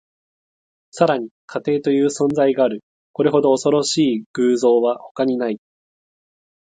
[0.89, 2.83] さらに、家庭という存在がある。
[3.13, 5.59] これほど恐ろしい偶像は他にない。